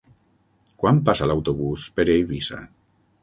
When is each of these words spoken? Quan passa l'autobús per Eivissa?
Quan 0.83 1.01
passa 1.09 1.27
l'autobús 1.31 1.85
per 1.99 2.05
Eivissa? 2.15 2.63